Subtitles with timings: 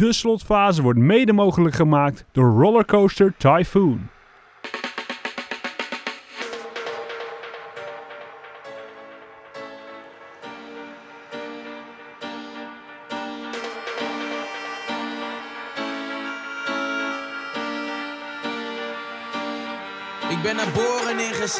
[0.00, 4.08] De slotfase wordt mede mogelijk gemaakt door Rollercoaster Typhoon.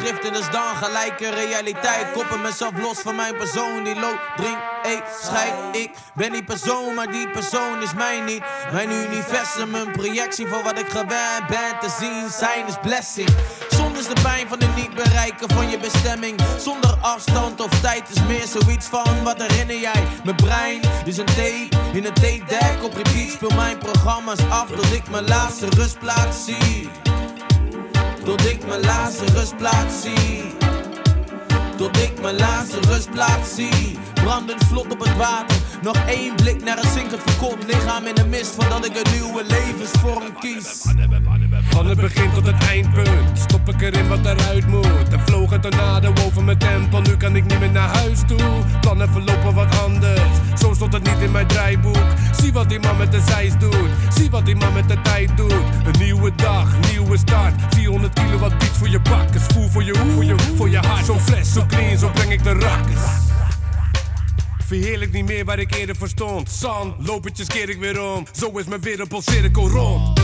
[0.01, 2.11] In geschriften, dus dan gelijk een realiteit.
[2.13, 5.53] Koppen mezelf los van mijn persoon die loopt, drink, eet, scheid.
[5.71, 8.43] Ik ben die persoon, maar die persoon is mij niet.
[8.71, 12.29] Mijn universum, een projectie voor wat ik gewend ben te zien.
[12.29, 13.29] Zijn is blessing.
[13.69, 16.41] Zonder de pijn van het niet bereiken van je bestemming.
[16.57, 20.07] Zonder afstand of tijd is meer zoiets van wat herinner jij?
[20.23, 22.83] Mijn brein is een thee in een theedek.
[22.83, 27.10] Op repeat speel mijn programma's af tot ik mijn laatste rustplaats zie.
[28.23, 30.43] Tot ik mijn laatste rustplaats zie.
[31.77, 33.97] Tot ik mijn laatste rustplaats zie.
[34.23, 35.57] Brandend vlot op het water.
[35.81, 38.55] Nog één blik naar een zinkend verkoopt lichaam in de mist.
[38.55, 40.85] Voordat ik een nieuwe levensvorm kies.
[41.69, 45.11] Van het begin tot het eindpunt stop ik erin wat eruit moet.
[45.11, 48.63] Er vloog een tornado over mijn tempel, nu kan ik niet meer naar huis toe.
[48.81, 50.21] Plannen verlopen wat anders,
[50.59, 52.05] zo stond het niet in mijn draaiboek.
[52.41, 55.37] Zie wat die man met de zijs doet, zie wat die man met de tijd
[55.37, 55.53] doet.
[55.85, 57.53] Een nieuwe dag, nieuwe start.
[57.69, 60.77] 400 kilo wat beats voor je bakkes, voel voor je hoe, voor je, voor je
[60.77, 61.05] hart.
[61.05, 63.30] Zo fles, zo clean, zo breng ik de rakkers.
[64.71, 66.51] Verheerlijk niet meer waar ik eerder voor stond.
[66.51, 68.25] Zand, lopertjes keer ik weer om.
[68.31, 70.19] Zo is mijn wereldpolcirkel rond.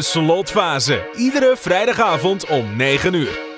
[0.00, 1.02] De slotfase.
[1.16, 3.49] Iedere vrijdagavond om 9 uur.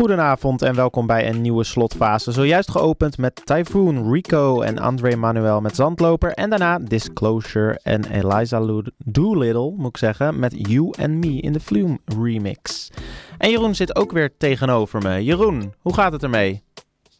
[0.00, 2.32] Goedenavond en welkom bij een nieuwe slotfase.
[2.32, 6.32] Zojuist geopend met Typhoon, Rico en André Manuel met Zandloper.
[6.32, 11.60] En daarna Disclosure en Eliza Doolittle, moet ik zeggen, met You and Me in de
[11.60, 12.90] Flume remix.
[13.38, 15.24] En Jeroen zit ook weer tegenover me.
[15.24, 16.62] Jeroen, hoe gaat het ermee?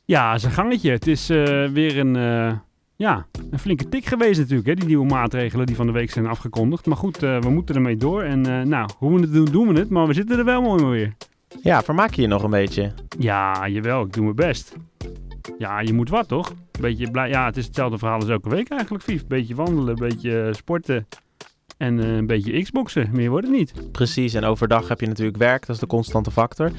[0.05, 0.91] Ja, zijn gangetje.
[0.91, 2.53] Het is eh, weer een, eh,
[2.97, 6.27] ja, een flinke tik geweest natuurlijk, hè, die nieuwe maatregelen die van de week zijn
[6.27, 6.87] afgekondigd.
[6.87, 8.23] Maar goed, eh, we moeten ermee door.
[8.23, 9.91] En nou, hoe we het doen, doen we het.
[9.91, 11.15] Maar we zitten er wel mooi maar weer.
[11.63, 12.93] Ja, vermaak je je nog een beetje?
[13.19, 14.77] Ja, jawel, ik doe mijn best.
[15.59, 16.53] Ja, je moet wat, toch?
[16.81, 17.29] Beetje blij.
[17.29, 19.27] Ja, het is hetzelfde verhaal als elke week eigenlijk, Vief.
[19.27, 21.07] Beetje wandelen, beetje eh, sporten.
[21.77, 23.93] En eh, een beetje Xboxen, meer wordt het niet.
[23.93, 26.71] Precies, en overdag heb je natuurlijk werk, dat is de constante factor.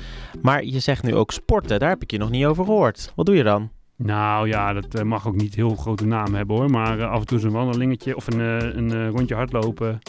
[0.42, 3.12] Maar je zegt nu ook sporten, daar heb ik je nog niet over gehoord.
[3.16, 3.70] Wat doe je dan?
[3.96, 6.70] Nou ja, dat eh, mag ook niet heel grote naam hebben hoor.
[6.70, 8.40] Maar af en toe zo'n wandelingetje of een,
[8.78, 10.00] een rondje hardlopen.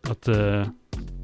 [0.00, 0.36] Dat,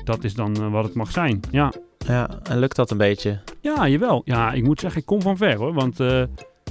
[0.04, 1.40] dat is dan wat het mag zijn.
[1.50, 1.72] Ja.
[2.08, 3.38] Ja, en lukt dat een beetje?
[3.60, 4.22] ja, jawel.
[4.24, 5.72] Ja, ik moet zeggen, ik kom van ver hoor.
[5.72, 6.20] Want eh,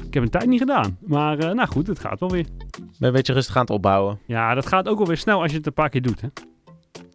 [0.06, 0.98] ik heb een tijd niet gedaan.
[1.00, 2.46] Maar eh, nou goed, het gaat wel weer.
[2.46, 4.20] Ben je een beetje rustig aan het opbouwen?
[4.26, 6.22] Ja, dat gaat ook wel weer snel als je het een paar keer doet.
[6.22, 6.28] Hè?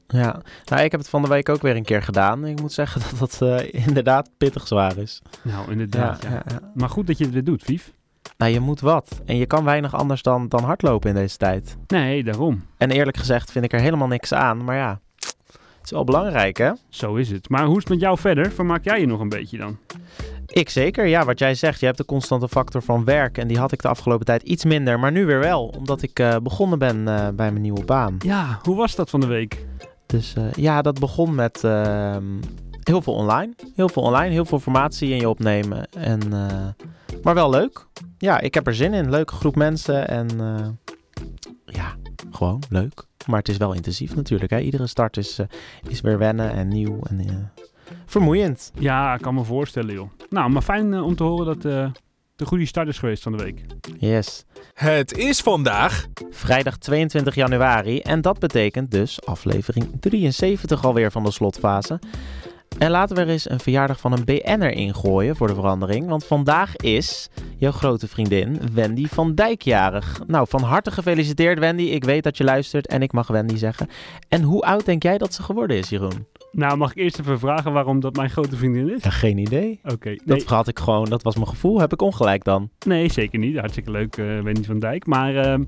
[0.07, 2.47] Ja, nou, ik heb het van de week ook weer een keer gedaan.
[2.47, 5.23] Ik moet zeggen dat dat eh, inderdaad pittig zwaar is.
[5.43, 6.23] Nou, inderdaad.
[6.23, 6.71] Ja, ja, ja.
[6.75, 7.93] Maar goed dat je het weer doet, Vief.
[8.37, 9.21] Nou, je moet wat.
[9.25, 11.77] En je kan weinig anders dan, dan hardlopen in deze tijd.
[11.87, 12.65] Nee, daarom.
[12.77, 14.65] En eerlijk gezegd vind ik er helemaal niks aan.
[14.65, 15.01] Maar ja,
[15.83, 16.73] het is wel belangrijk, hè?
[16.89, 17.49] Zo is het.
[17.49, 18.53] Maar hoe is het met jou verder?
[18.53, 19.79] Vermaak jij je nog een beetje dan?
[20.47, 21.07] Ik zeker.
[21.07, 21.81] Ja, wat jij zegt.
[21.81, 23.39] Je hebt de constante factor van werk.
[23.39, 24.99] En die had ik de afgelopen tijd iets minder.
[24.99, 25.75] Maar nu weer wel.
[25.79, 28.17] Omdat ik eh, begonnen ben eh, bij mijn nieuwe baan.
[28.19, 29.67] Ja, hoe was dat van de week?
[30.07, 32.25] Dus eh, ja, dat begon met ehm,
[32.83, 33.55] heel veel online.
[33.75, 34.33] Heel veel online.
[34.33, 35.89] Heel veel informatie in je opnemen.
[35.91, 36.21] En,
[37.23, 37.87] maar wel leuk.
[38.19, 39.11] Ja, ik heb er zin in.
[39.11, 40.09] Leuke groep mensen.
[40.09, 40.29] En
[41.65, 41.95] ja,
[42.31, 43.05] gewoon leuk.
[43.27, 44.51] Maar het is wel intensief natuurlijk.
[44.51, 44.59] Hè?
[44.59, 45.47] Iedere start is, eh,
[45.89, 47.01] is weer wennen en nieuw.
[47.03, 47.65] En eh,
[48.07, 48.73] vermoeiend.
[48.79, 50.11] Ja, ik kan me voorstellen, joh.
[50.31, 51.91] Nou, maar fijn eh, om te horen dat eh
[52.37, 53.61] de goede start is geweest van de week.
[53.99, 54.45] Yes.
[54.75, 58.01] Het is vandaag Vrijdag 22 januari.
[58.01, 61.99] En dat betekent dus aflevering 73 alweer van de slotfase.
[62.79, 66.09] En laten we er eens een verjaardag van een BN'er ingooien voor de verandering.
[66.09, 70.21] Want vandaag is jouw grote vriendin Wendy van Dijk jarig.
[70.27, 71.83] Nou, van harte gefeliciteerd Wendy.
[71.83, 73.89] Ik weet dat je luistert en ik mag Wendy zeggen.
[74.29, 76.27] En hoe oud denk jij dat ze geworden is, Jeroen?
[76.53, 79.03] Nou, mag ik eerst even vragen waarom dat mijn grote vriendin is?
[79.03, 79.81] Ja, geen idee.
[79.85, 81.81] Oké, nee, Dat had ik gewoon, dat was mijn gevoel.
[81.81, 82.71] Heb ik ongelijk dan?
[82.87, 83.57] nee, zeker niet.
[83.57, 85.07] Hartstikke leuk, eh Wendy van Dijk.
[85.07, 85.63] Maar ehm,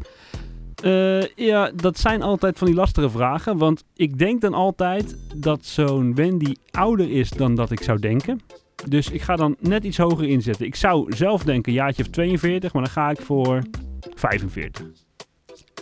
[0.84, 3.58] eh, ja, dat zijn altijd van die lastige vragen.
[3.58, 8.40] Want ik denk dan altijd dat zo'n Wendy ouder is dan dat ik zou denken.
[8.88, 10.66] Dus ik ga dan net iets hoger inzetten.
[10.66, 13.62] Ik zou zelf denken een jaartje of 42, maar dan ga ik voor
[14.14, 14.84] 45.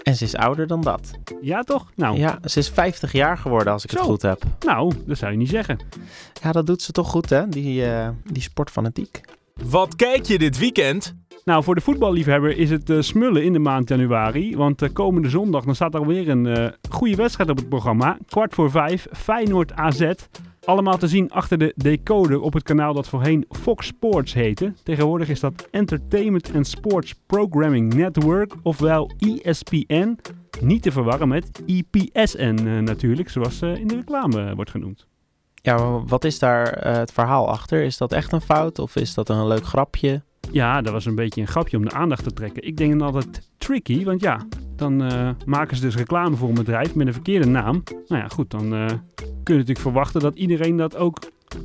[0.03, 1.11] En ze is ouder dan dat.
[1.41, 1.91] Ja, toch?
[1.97, 4.43] Nou, Ja, ze is 50 jaar geworden als ik het goed heb.
[4.67, 5.79] nou, dat zou je niet zeggen.
[6.43, 7.49] Ja, dat doet ze toch goed, hè?
[7.49, 9.21] Die, eh die sportfanatiek.
[9.55, 11.15] Wat kijk je dit weekend?
[11.45, 14.57] Nou, voor de voetballiefhebber is het eh, smullen in de maand januari.
[14.57, 18.19] Want eh, komende zondag dan staat er alweer een eh, goede wedstrijd op het programma.
[18.27, 20.13] Kwart voor vijf, Feyenoord AZ.
[20.65, 24.73] Allemaal te zien achter de decoder op het kanaal dat voorheen Fox Sports heette.
[24.83, 30.19] Tegenwoordig is dat Entertainment and Sports Programming Network, ofwel ESPN.
[30.61, 35.07] Niet te verwarren met IPSN eh, natuurlijk, zoals in de reclame wordt genoemd.
[35.63, 37.83] Ja, wat is daar eh, het verhaal achter?
[37.83, 40.23] Is dat echt een fout of is dat een leuk grapje?
[40.51, 42.67] Ja, dat was een beetje een grapje om de aandacht te trekken.
[42.67, 46.55] Ik denk dan altijd tricky, want ja, dan eh, maken ze dus reclame voor een
[46.55, 47.83] bedrijf met een verkeerde naam.
[48.07, 51.19] Nou ja, goed, dan eh, kun je natuurlijk verwachten dat iedereen dat ook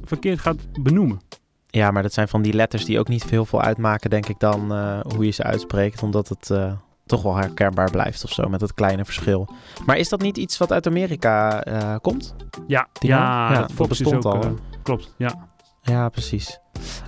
[0.04, 1.20] verkeerd gaat benoemen.
[1.68, 4.40] Ja, maar dat zijn van die letters die ook niet heel veel uitmaken, denk ik
[4.40, 4.72] dan,
[5.16, 6.04] hoe je ze uitspreekt.
[6.04, 6.50] Omdat het
[7.08, 9.48] toch wel herkenbaar blijft of zo, met het kleine verschil.
[9.86, 12.36] Maar is dat niet iets wat uit Amerika eh, komt?
[12.68, 14.50] Ja, Die ja, dat dat is bestond ook, al, eh,
[14.84, 15.48] klopt, ja.
[15.82, 16.60] Ja, precies.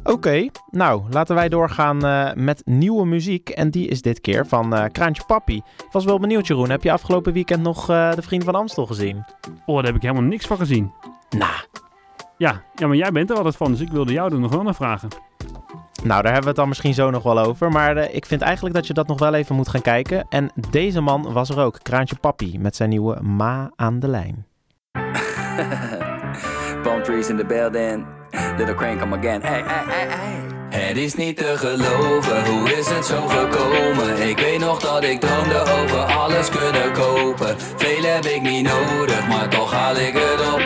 [0.03, 3.49] Oké, nou, laten wij doorgaan eh, met nieuwe muziek.
[3.49, 5.55] En die is dit keer van Kraantje Papi.
[5.55, 6.69] Ik was wel benieuwd, Jeroen.
[6.69, 9.25] Heb je afgelopen weekend nog de Vriend van Amstel gezien?
[9.65, 10.93] Oh, daar heb ik helemaal niks van gezien.
[11.29, 11.53] Nou,
[12.37, 14.63] Ja, ja, maar jij bent er altijd van, dus ik wilde jou er nog wel
[14.63, 15.09] naar vragen.
[16.03, 17.71] Nou, daar hebben we het dan misschien zo nog wel over.
[17.71, 20.25] Maar eh, ik vind eigenlijk dat je dat nog wel even moet gaan kijken.
[20.29, 24.45] En deze man was er ook, Kraantje Papi, met zijn nieuwe Ma aan de lijn.
[26.83, 28.05] Palm trees in the building.
[28.57, 29.41] Little crane come again.
[29.41, 30.57] Hey, hey, hey, hey.
[30.69, 34.29] Het is niet te geloven, hoe is het zo gekomen?
[34.29, 37.55] Ik weet nog dat ik droomde over alles kunnen kopen.
[37.59, 40.59] Veel heb ik niet nodig, maar toch haal ik het op.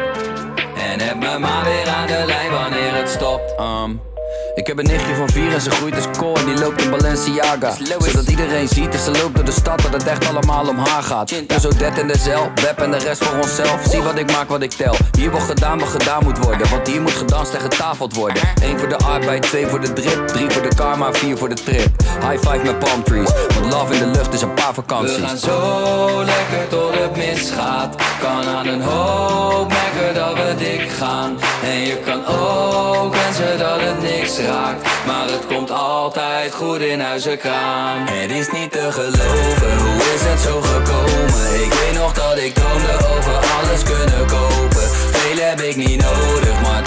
[0.77, 3.59] En heb me maar weer aan de lijn wanneer het stopt.
[3.59, 4.12] Um,
[4.55, 6.89] ik heb een nichtje van vier en ze groeit als kool en die loopt in
[6.89, 7.74] Balenciaga.
[8.00, 11.03] Zodat iedereen ziet dat ze loopt door de stad dat het echt allemaal om haar
[11.03, 11.31] gaat.
[11.31, 13.86] En zo dat in de cel, web en de rest voor onszelf.
[13.89, 14.95] Zie wat ik maak, wat ik tel.
[15.17, 18.41] Hier wordt gedaan wat gedaan moet worden, want hier moet gedanst en getafeld worden.
[18.62, 21.55] Eén voor de arbeid, twee voor de drip, drie voor de karma, vier voor de
[21.55, 21.88] trip.
[22.19, 23.29] High five met palm trees,
[23.60, 25.15] want love in de lucht is een paar vakanties.
[25.15, 27.95] We gaan zo lekker tot het misgaat.
[28.22, 29.72] Kan aan een hoop
[30.13, 31.39] dat we dik gaan.
[31.63, 34.88] En je kan ook wensen dat het niks raakt.
[35.05, 38.05] Maar het komt altijd goed in huizenkraam.
[38.05, 41.63] Het is niet te geloven, hoe is het zo gekomen?
[41.65, 44.88] Ik weet nog dat ik droomde over alles kunnen kopen.
[45.12, 46.82] Veel heb ik niet nodig, maar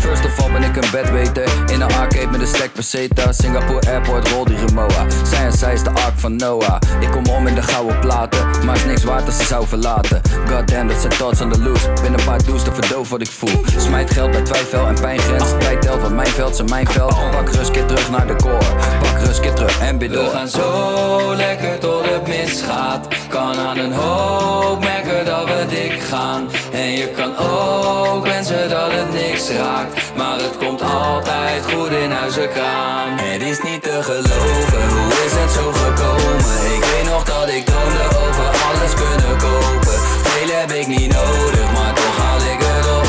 [0.00, 1.44] First of all ben ik een bedweter.
[1.72, 3.32] In een arcade met een stack peseta.
[3.32, 6.78] Singapore Airport, rol die remoa Zij en zij is de ark van Noah.
[7.00, 8.64] Ik kom om in de gouden platen.
[8.64, 10.20] Maar is niks waard als ze zou verlaten.
[10.48, 11.92] Goddamn, dat zijn thoughts on the loose.
[12.02, 13.64] Binnen een paar do's te verdoven wat ik voel.
[13.76, 15.50] Smijt geld bij twijfel en pijngrens.
[15.58, 17.30] Tijd telt, want mijn veld zijn mijn veld.
[17.30, 18.64] Pak rust, keer terug naar de core.
[19.00, 20.24] Pak rust, keer terug en bid door.
[20.24, 23.08] We gaan zo lekker tot het misgaat.
[23.28, 26.52] Kan aan een hoop merken dat.
[26.72, 30.16] En je kan ook wensen dat het niks raakt.
[30.16, 33.18] Maar het komt altijd goed in huizenkraan.
[33.18, 36.74] Het is niet te geloven, hoe is het zo gekomen?
[36.76, 41.72] Ik weet nog dat ik droomde over alles kunnen kopen Veel heb ik niet nodig,
[41.72, 43.08] maar toch haal ik het op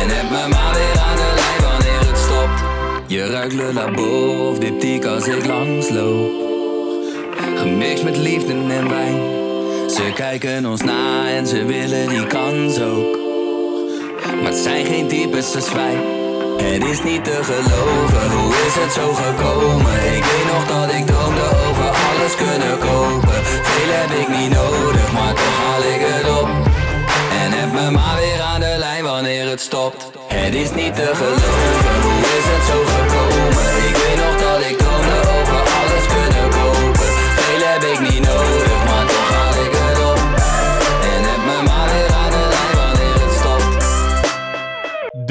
[0.00, 2.60] En heb me maar weer aan de lijn wanneer het stopt
[3.06, 6.30] Je ruikt Labo of diptyque als ik langsloop
[7.56, 9.41] Gemixt met liefde en wijn
[9.96, 13.16] Ze kijken ons na en ze willen die kans ook.
[14.42, 15.96] Maar het zijn geen types als wij.
[16.56, 19.94] Het is niet te geloven, hoe is het zo gekomen?
[20.16, 23.38] Ik weet nog dat ik droomde over alles kunnen kopen.
[23.68, 26.48] Veel heb ik niet nodig, maar toch haal ik het op.
[27.42, 30.10] En heb me maar weer aan de lijn wanneer het stopt.
[30.26, 33.68] Het is niet te geloven, hoe is het zo gekomen?
[33.88, 37.10] Ik weet nog dat ik droomde over alles kunnen kopen.
[37.36, 38.81] Veel heb ik niet nodig,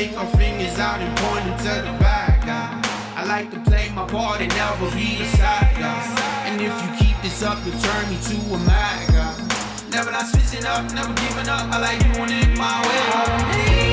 [0.00, 3.20] Take our fingers out and point them to the bad guy.
[3.20, 6.00] I like to play my part and never be the side guy.
[6.46, 9.90] And if you keep this up, you'll turn me to a mad guy.
[9.90, 11.70] Never not switching up, never giving up.
[11.70, 13.89] I like doing it my way.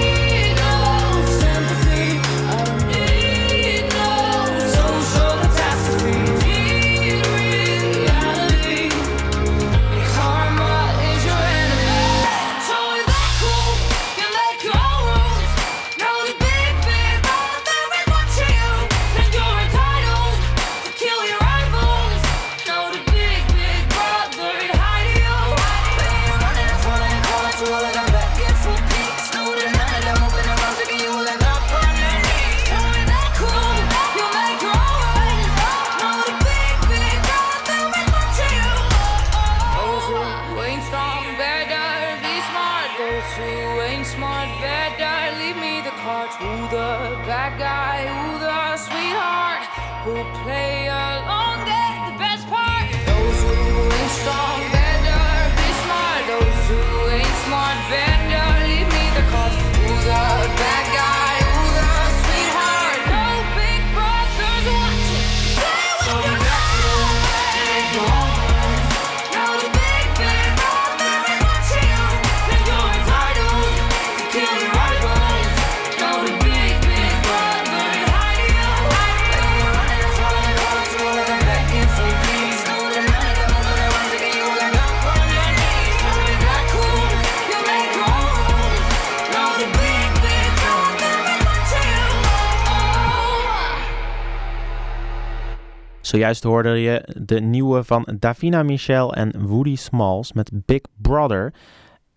[96.07, 101.53] Zojuist hoorde je de nieuwe van Davina Michel en Woody Smalls met Big Brother.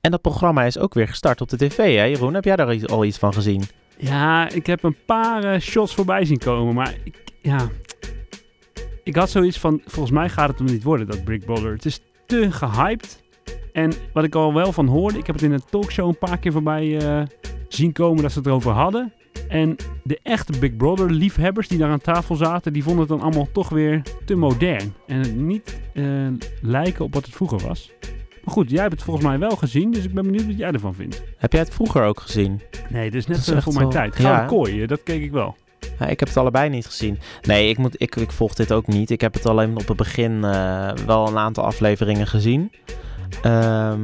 [0.00, 2.34] En dat programma is ook weer gestart op de tv, hè Jeroen?
[2.34, 3.62] Heb jij daar al iets van gezien?
[3.96, 7.68] Ja, ik heb een paar eh, shots voorbij zien komen, maar ik, ja...
[9.04, 11.72] Ik had zoiets van, volgens mij gaat het hem niet worden, dat Big Brother.
[11.72, 13.22] Het is te gehyped.
[13.72, 16.38] En wat ik al wel van hoorde, ik heb het in een talkshow een paar
[16.38, 17.22] keer voorbij eh,
[17.68, 19.12] zien komen dat ze het erover hadden.
[19.50, 23.20] En de echte Big Brother liefhebbers die daar aan tafel zaten, die vonden het dan
[23.20, 24.94] allemaal toch weer te modern.
[25.06, 26.04] En het niet eh,
[26.62, 27.92] lijken op wat het vroeger was.
[28.44, 30.70] Maar goed, jij hebt het volgens mij wel gezien, dus ik ben benieuwd wat jij
[30.70, 31.22] ervan vindt.
[31.36, 32.60] Heb jij het vroeger ook gezien?
[32.88, 34.16] Nee, dit is net Dat is eh, voor mijn wel- tijd.
[34.16, 34.22] Ja.
[34.22, 35.56] Gouden kooi, eh, dat keek ik wel.
[35.98, 37.18] Ja, ik heb het allebei niet gezien.
[37.42, 39.10] Nee, ik, moet, ik, ik volg dit ook niet.
[39.10, 40.40] Ik heb het alleen op het begin
[41.06, 42.72] wel een aantal afleveringen gezien.
[43.42, 44.00] Ehm,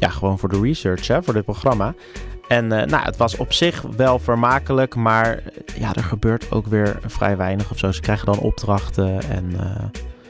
[0.00, 1.94] ja, gewoon voor de research, hè, voor dit programma.
[2.50, 6.66] En eh, nou, het was op zich wel vermakelijk, maar eh, ja, er gebeurt ook
[6.66, 7.92] weer vrij weinig of zo.
[7.92, 9.84] Ze krijgen dan opdrachten en eh,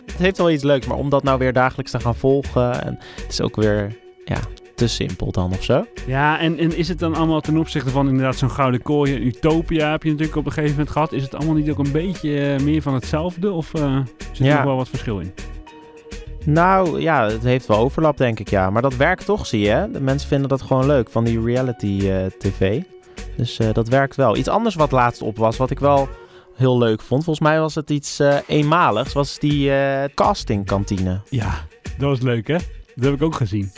[0.07, 2.99] het heeft wel iets leuks, maar om dat nou weer dagelijks te gaan volgen, en
[3.17, 4.37] het is ook weer ja,
[4.75, 5.87] te simpel dan of zo.
[6.07, 9.27] Ja, en, en is het dan allemaal ten opzichte van inderdaad zo'n gouden kooi en
[9.27, 11.13] Utopia heb je natuurlijk op een gegeven moment gehad.
[11.13, 14.55] Is het allemaal niet ook een beetje meer van hetzelfde of zit er Ja.
[14.55, 15.33] nog wel wat verschil in?
[16.45, 18.71] Nou ja, het heeft wel overlap, denk ik, ja.
[18.71, 19.69] Maar dat werkt toch, zie je.
[19.71, 19.91] hè?
[19.91, 22.83] De mensen vinden dat gewoon leuk van die reality eh, tv.
[23.37, 24.37] Dus eh, dat werkt wel.
[24.37, 26.09] Iets anders wat laatst op was, wat ik wel
[26.57, 27.25] heel leuk vond.
[27.25, 29.13] Volgens mij was het iets eh, eenmaligs.
[29.13, 29.71] Was die
[30.15, 31.21] castingkantine.
[31.29, 31.67] Ja,
[31.99, 32.57] dat was leuk hè?
[32.95, 33.73] Dat heb ik ook gezien.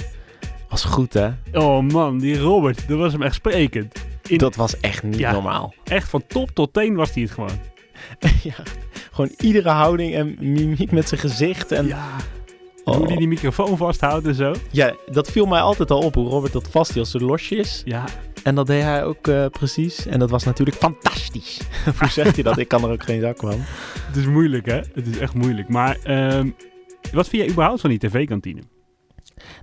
[0.69, 1.31] Was goed, hè?
[1.53, 3.95] Oh man, die Robert, dat was hem echt sprekend.
[4.29, 5.33] In- Dat was echt niet Ja.
[5.33, 5.75] normaal.
[5.85, 7.51] Echt van top tot teen was hij het gewoon.
[8.43, 8.55] ja,
[9.13, 11.73] gewoon iedere houding en mimiek met zijn gezicht.
[11.73, 12.09] En, Ja.
[12.85, 12.97] Oh.
[12.97, 14.55] Hoe hij die microfoon vasthoudt en zo.
[14.71, 17.83] Ja, dat viel mij altijd al op, hoe Robert dat vasthield, zo losjes.
[17.85, 18.05] Ja,
[18.43, 20.07] En dat deed hij ook eh, precies.
[20.07, 21.61] En dat was natuurlijk fantastisch.
[21.99, 22.59] hoe zegt hij dat?
[22.59, 23.55] Ik kan er ook geen zak van.
[24.07, 24.81] het is moeilijk hè?
[24.95, 25.69] Het is echt moeilijk.
[25.69, 26.51] Maar ehm,
[27.13, 28.63] wat vind jij überhaupt van die tv-kantine?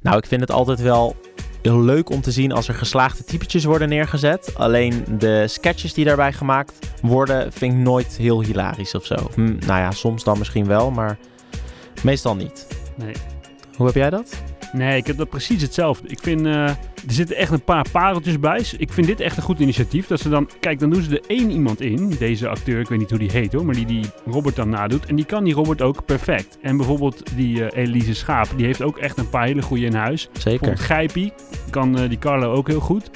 [0.01, 1.15] Nou, ik vind het altijd wel
[1.61, 4.53] heel leuk om te zien als er geslaagde typetjes worden neergezet.
[4.57, 9.15] Alleen de sketches die daarbij gemaakt worden, vind ik nooit heel hilarisch of zo.
[9.33, 11.17] Hm, nou ja, soms dan misschien wel, maar
[12.03, 12.67] meestal niet.
[12.99, 13.13] Nee.
[13.75, 14.43] Hoe heb jij dat?
[14.71, 16.07] Nee, ik heb dat precies hetzelfde.
[16.07, 18.63] Ik vind, eh, er zitten echt een paar pareltjes bij.
[18.77, 20.07] Ik vind dit echt een goed initiatief.
[20.07, 22.09] Dat ze dan, kijk, dan doen ze er één iemand in.
[22.19, 25.05] Deze acteur, ik weet niet hoe die heet hoor, maar die die Robert dan nadoet.
[25.05, 26.57] En die kan die Robert ook perfect.
[26.61, 29.93] En bijvoorbeeld die eh, Elise Schaap, die heeft ook echt een paar hele goede in
[29.93, 30.29] huis.
[30.31, 30.77] Zeker.
[30.77, 31.33] Gijpie,
[31.69, 33.09] kan eh, die Carlo ook heel goed.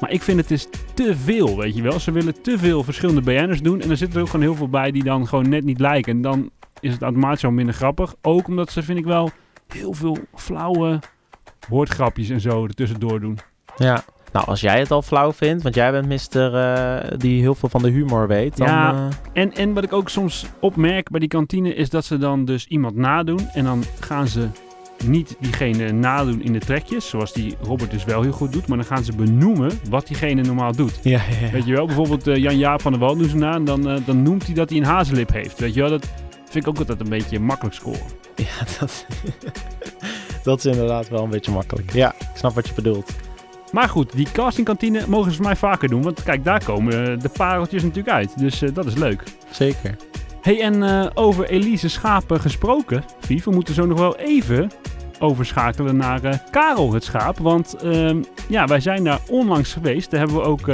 [0.00, 2.00] Maar ik vind het is te veel, weet je wel.
[2.00, 3.80] Ze willen te veel verschillende BN'ers doen.
[3.80, 6.12] En er zitten er ook gewoon heel veel bij die dan gewoon net niet lijken.
[6.12, 8.14] En dan is het automatisch al minder grappig.
[8.22, 9.30] Ook omdat ze, vind ik wel,
[9.68, 10.98] heel veel flauwe
[11.68, 13.38] woordgrapjes en zo ertussendoor doen.
[13.76, 14.02] Ja.
[14.32, 17.68] Nou, als jij het al flauw vindt, want jij bent mister eh, die heel veel
[17.68, 18.66] van de humor weet, dan...
[18.68, 18.92] Ja.
[19.32, 22.44] eh, En, en wat ik ook soms opmerk bij die kantine is dat ze dan
[22.44, 23.48] dus iemand nadoen.
[23.52, 24.48] En dan gaan ze
[25.04, 28.68] niet diegene nadoen in de trekjes, zoals die Robert dus wel heel goed doet.
[28.68, 31.00] Maar dan gaan ze benoemen wat diegene normaal doet.
[31.02, 31.50] ja, ja, ja.
[31.52, 34.46] Weet je wel, bijvoorbeeld eh, Jan-Jaap van der doen ze na en dan, dan noemt
[34.46, 35.58] hij dat hij een hazenlip heeft.
[35.58, 36.08] Weet je wel, dat
[36.50, 38.06] vind ik ook altijd een beetje makkelijk scoren.
[38.36, 39.06] Ja, dat,
[40.42, 41.92] dat is inderdaad wel een beetje makkelijk.
[41.92, 43.12] Ja, ik snap wat je bedoelt.
[43.72, 46.02] Maar goed, die castingkantine mogen ze mij vaker doen.
[46.02, 48.38] Want kijk, daar komen eh, de pareltjes natuurlijk uit.
[48.38, 49.22] Dus eh, dat is leuk.
[49.50, 49.96] Zeker.
[50.40, 54.70] hey, en eh, over Elise Schapen gesproken, Vief, we moeten zo nog wel even
[55.18, 57.38] overschakelen naar Karel het Schaap.
[57.38, 60.10] Want ehm, ja, wij zijn daar onlangs geweest.
[60.10, 60.68] Daar hebben we ook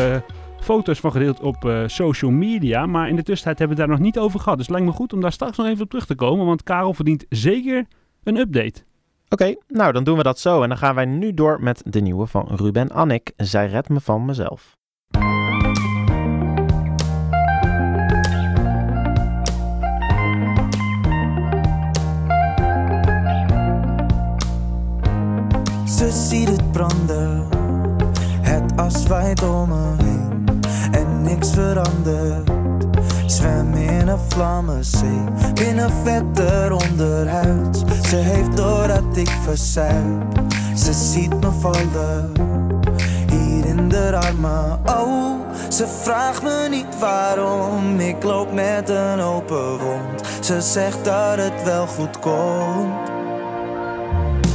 [0.66, 2.86] foto's van gedeeld op eh, social media.
[2.86, 4.58] Maar in de tussentijd hebben we het daar nog niet over gehad.
[4.58, 6.46] Dus het lijkt me goed om daar straks nog even op terug te komen.
[6.46, 7.86] Want Karel verdient zeker
[8.22, 8.82] een update.
[9.28, 10.62] Oké, nou dan doen we dat zo.
[10.62, 13.32] En dan gaan wij nu door met de nieuwe van Ruben Annik.
[13.36, 14.76] Zij redt me van mezelf.
[25.86, 27.48] Ze ziet het branden,
[28.40, 30.15] het as waait om me heen en
[31.26, 32.50] niks verandert.
[33.26, 37.84] Zwem in een vlammenzee, binnen vetter onderhuid.
[38.08, 40.40] Ze heeft door dat ik verzuip,
[40.76, 42.32] ze ziet me vallen,
[43.30, 44.80] hier in de armen.
[44.86, 50.22] Oh, ze vraagt me niet waarom, ik loop met een open wond.
[50.40, 53.14] Ze zegt dat het wel goed komt.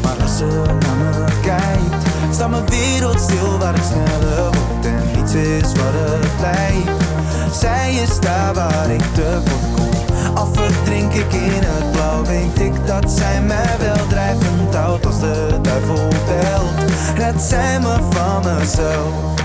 [0.03, 0.45] Maar als ze
[0.79, 6.37] naar me kijkt, staat mijn wereld stil waar ik sneller word het is wat het
[6.37, 7.55] blijft.
[7.55, 10.35] Zij is daar waar ik tekort kom.
[10.35, 15.19] Al verdrink ik in het blauw, weet ik dat zij mij wel drijvend houdt als
[15.19, 16.91] de duivel belt.
[17.15, 19.39] Red zij me van mezelf.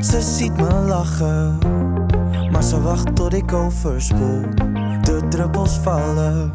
[0.00, 1.58] Ze ziet me lachen
[2.60, 4.40] maar ze wacht tot ik overspoel.
[5.02, 6.52] De druppels vallen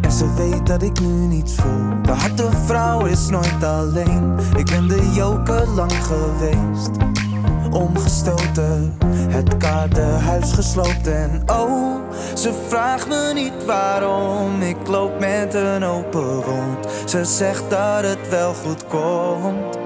[0.00, 2.02] en ze weet dat ik nu niets voel.
[2.02, 4.36] De harte vrouw is nooit alleen.
[4.56, 6.90] Ik ben de joker lang geweest.
[7.70, 12.00] Omgestoten, het kaartenhuis gesloopt en oh,
[12.34, 14.62] ze vraagt me niet waarom.
[14.62, 16.86] Ik loop met een open wond.
[17.06, 19.78] Ze zegt dat het wel goed komt.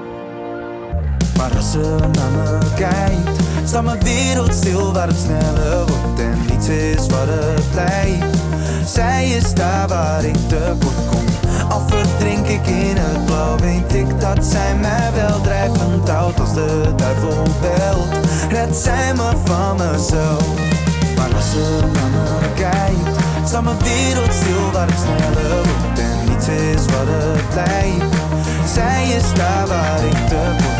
[1.37, 3.36] Maar als ze naar me kijkt,
[3.67, 8.37] staat mijn wereld stil waar het sneller wordt en niets is wat het blijft.
[8.85, 11.25] Zij is daar waar ik tekort kom.
[11.69, 16.53] Al verdrink ik in het blauw, weet ik dat zij mij wel drijvend houdt als
[16.53, 18.27] de duivel belt.
[18.49, 20.47] Redt zij me van mezelf.
[21.15, 26.29] Maar als ze naar me kijkt, staat mijn wereld stil waar het sneller wordt en
[26.29, 28.15] niets is wat het blijft.
[28.73, 30.76] Zij is daar waar ik tekort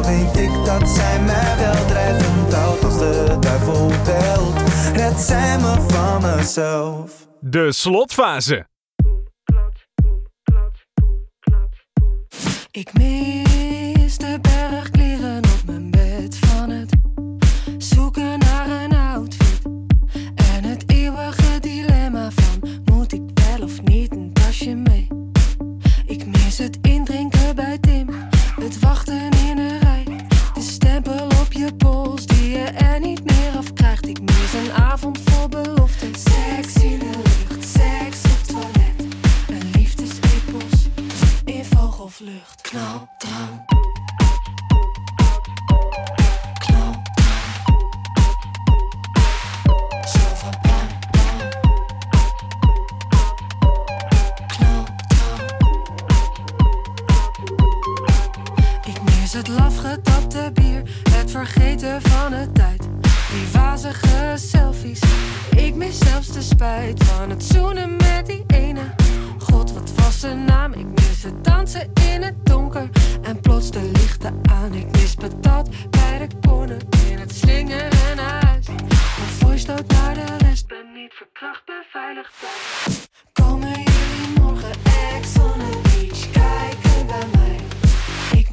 [0.00, 4.60] weet ik dat zij mij wel drijvend houdt als de duivel belt.
[4.94, 7.28] Redt zij me van mezelf.
[7.40, 8.66] De slotfase.
[12.70, 13.51] Ik mis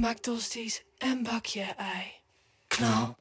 [0.10, 2.22] maak tosties en bak je ei.
[2.68, 3.16] Knal.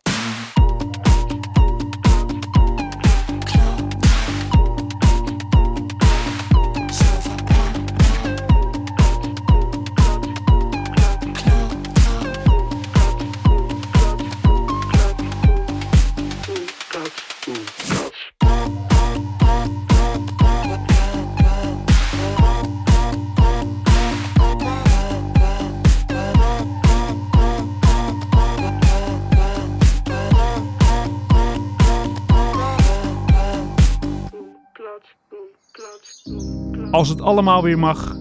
[36.98, 38.16] Als het allemaal weer mag,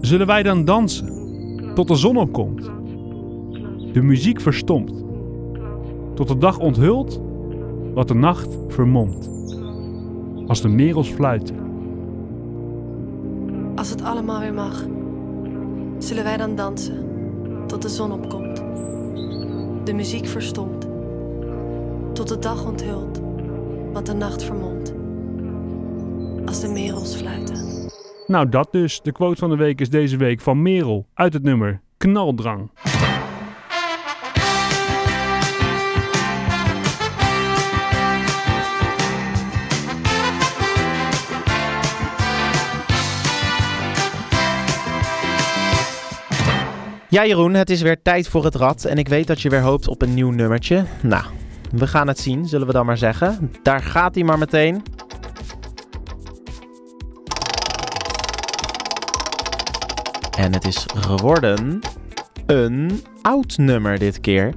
[0.00, 1.08] zullen wij dan dansen
[1.74, 2.70] tot de zon opkomt.
[3.92, 5.04] De muziek verstomt,
[6.14, 7.20] tot de dag onthult
[7.94, 9.30] wat de nacht vermomt.
[10.46, 11.56] Als de merels fluiten.
[13.74, 14.84] Als het allemaal weer mag,
[15.98, 17.04] zullen wij dan dansen
[17.66, 18.62] tot de zon opkomt.
[19.84, 20.86] De muziek verstomt,
[22.12, 23.20] tot de dag onthult
[23.92, 24.94] wat de nacht vermomt.
[26.46, 27.75] Als de merels fluiten.
[28.26, 29.00] Nou, dat dus.
[29.02, 32.70] De quote van de week is deze week van Merel uit het nummer Knaldrang.
[47.08, 48.84] Ja, Jeroen, het is weer tijd voor het rad.
[48.84, 50.84] En ik weet dat je weer hoopt op een nieuw nummertje.
[51.02, 51.24] Nou,
[51.72, 53.52] we gaan het zien, zullen we dan maar zeggen.
[53.62, 54.82] Daar gaat hij maar meteen.
[60.36, 61.80] En het is geworden
[62.46, 64.54] een oud nummer dit keer.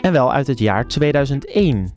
[0.00, 1.92] En wel uit het jaar 2001.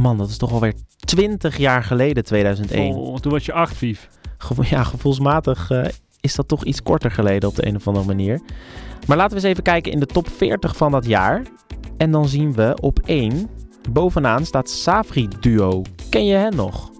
[0.00, 2.94] Man, dat is toch alweer 20 jaar geleden, 2001.
[2.94, 4.08] Oh, toen was je acht, Vief.
[4.38, 5.84] Gevo- ja, gevoelsmatig eh,
[6.20, 8.40] is dat toch iets korter geleden op de een of andere manier.
[9.06, 11.42] Maar laten we eens even kijken in de top 40 van dat jaar.
[11.96, 13.48] En dan zien we op 1,
[13.90, 15.82] bovenaan staat Safri Duo.
[16.10, 16.90] Ken je hen nog?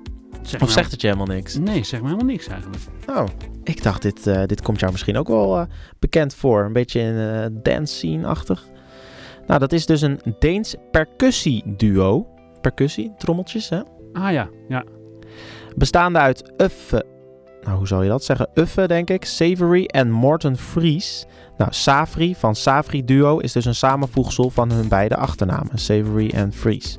[0.43, 1.57] Zeg of maar- zegt het je helemaal niks?
[1.59, 2.83] Nee, zeg maar helemaal niks eigenlijk.
[3.07, 3.25] Oh,
[3.71, 5.67] ik dacht dit, eh, dit komt jou misschien ook wel eh,
[5.99, 6.65] bekend voor.
[6.65, 8.65] Een beetje in eh dance scene-achtig.
[9.47, 12.27] Nou, dat is dus een Deens percussie-duo.
[12.61, 13.81] Percussie, trommeltjes, hè?
[14.13, 14.85] Ah ja, ja.
[15.77, 17.07] Bestaande uit Uffe
[17.63, 18.49] nou hoe zal je dat zeggen?
[18.55, 19.25] Uffe, denk ik.
[19.25, 21.27] Savory en Morten Fries.
[21.57, 26.53] Nou, Savri van Savri Duo is dus een samenvoegsel van hun beide achternamen, Savory en
[26.53, 26.95] Fries.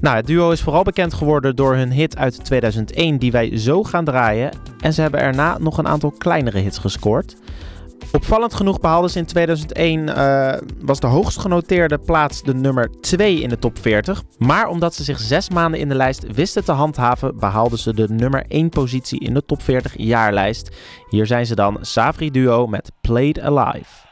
[0.00, 3.82] Nou, het duo is vooral bekend geworden door hun hit uit 2001 die wij zo
[3.82, 4.50] gaan draaien.
[4.80, 7.36] En ze hebben erna nog een aantal kleinere hits gescoord.
[8.12, 13.40] Opvallend genoeg behaalden ze in 2001, uh, was de hoogst genoteerde plaats de nummer 2
[13.40, 14.22] in de top 40.
[14.38, 18.08] Maar omdat ze zich zes maanden in de lijst wisten te handhaven, behaalden ze de
[18.08, 20.76] nummer 1 positie in de top 40 jaarlijst.
[21.10, 24.05] Hier zijn ze dan Savri Duo met Played Alive.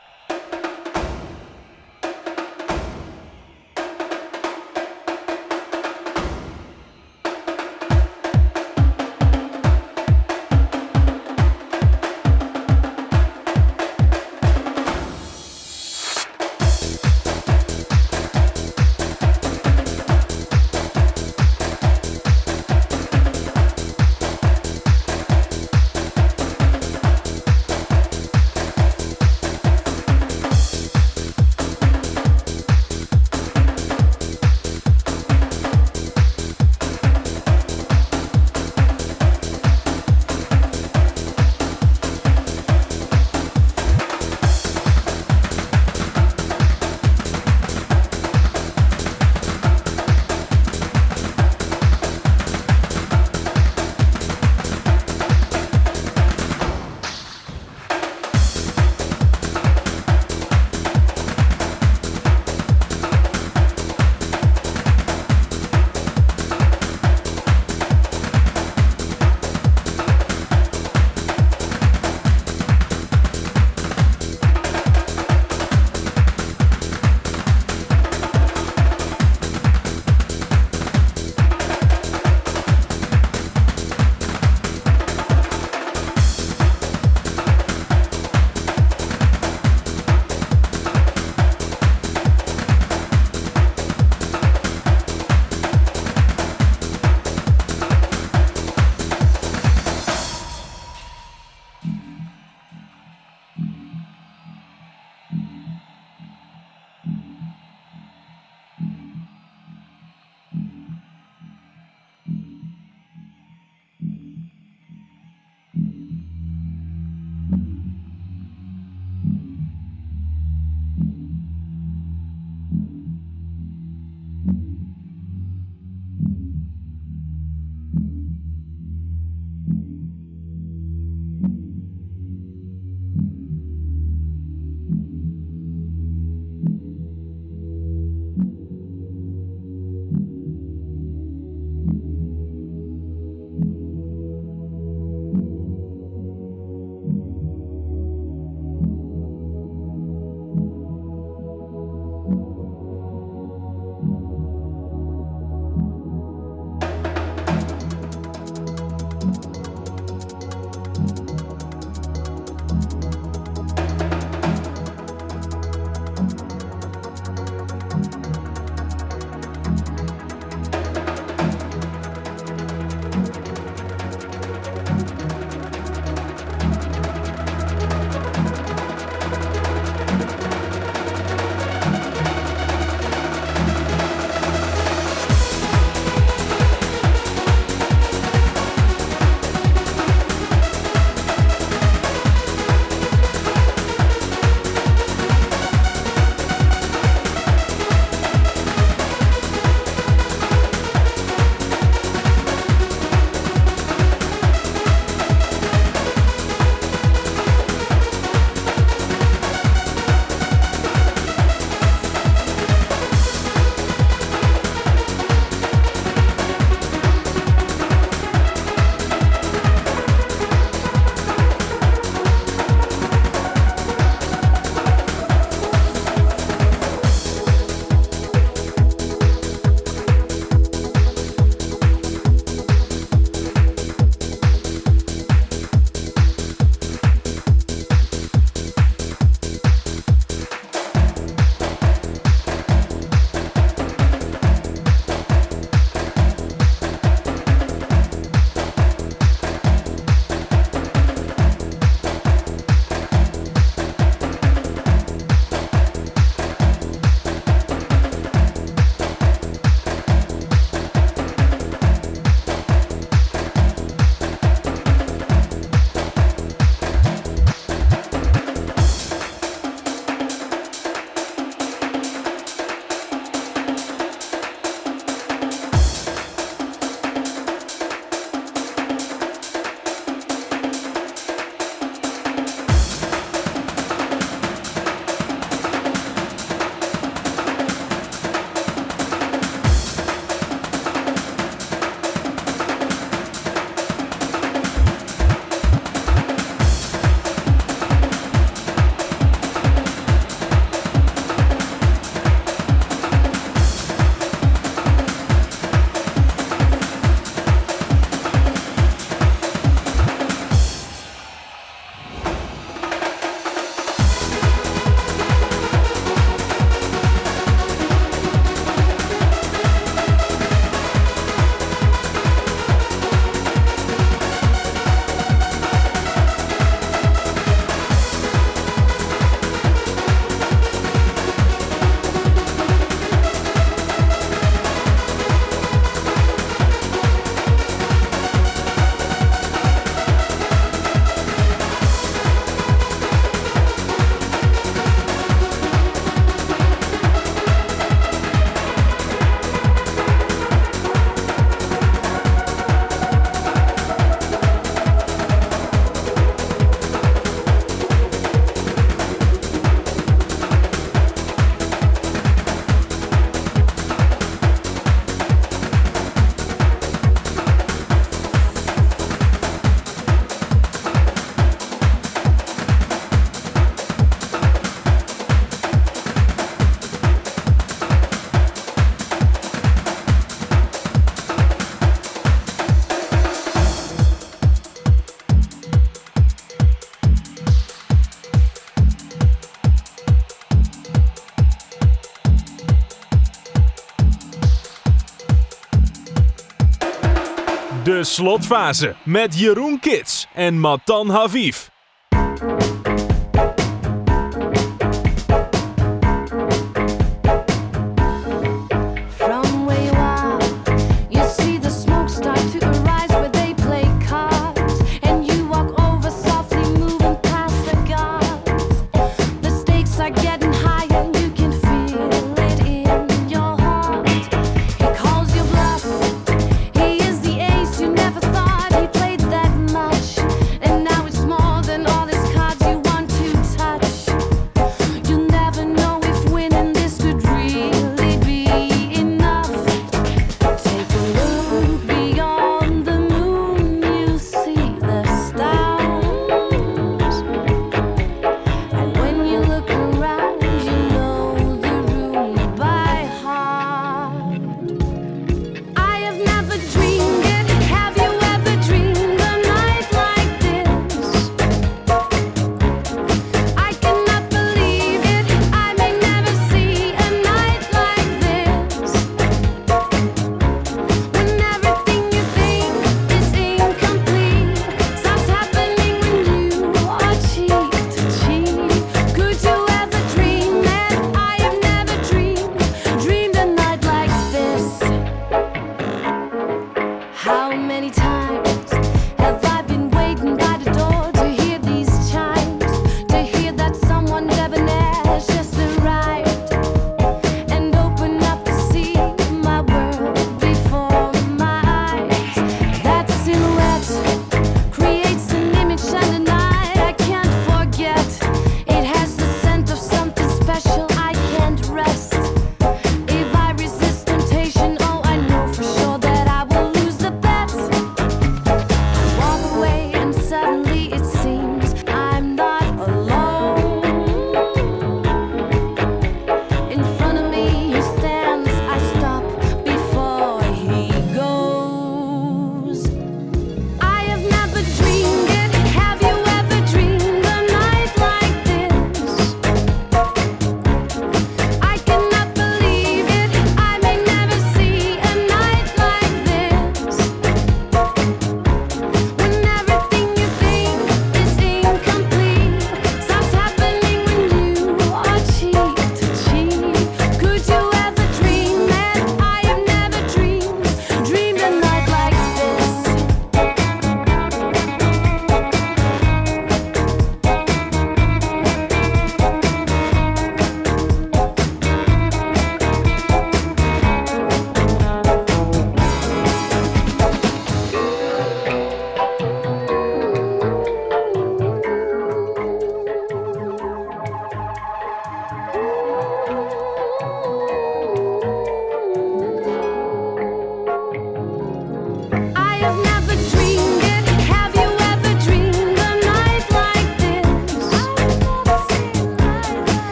[398.15, 401.73] Slotfase met Jeroen Kits en Matan Haviv.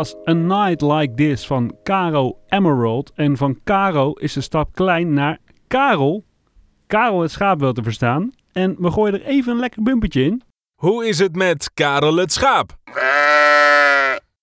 [0.00, 3.12] Was A Night Like This van Caro Emerald.
[3.14, 6.24] En van Caro is de stap klein naar Karel.
[6.86, 8.30] Karel het schaap wel te verstaan.
[8.52, 10.42] En we gooien er even een lekker bumpertje in.
[10.74, 12.76] Hoe is het met Karel het schaap?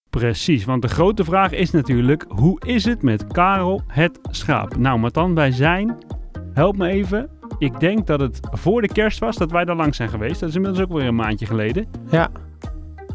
[0.10, 2.26] Precies, want de grote vraag is natuurlijk...
[2.28, 4.78] hoe is het met Karel het schaap?
[4.78, 5.97] Nou, Matan, wij zijn...
[6.53, 7.30] Help me even.
[7.58, 10.39] Ik denk dat het voor de kerst was dat wij daar langs zijn geweest.
[10.39, 11.88] Dat is inmiddels ook weer een maandje geleden.
[12.10, 12.30] Ja.